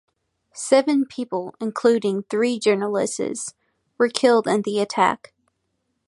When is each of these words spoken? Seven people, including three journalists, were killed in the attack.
Seven 0.55 1.05
people, 1.05 1.53
including 1.59 2.23
three 2.23 2.57
journalists, 2.57 3.53
were 3.99 4.09
killed 4.09 4.47
in 4.47 4.63
the 4.63 4.79
attack. 4.79 5.31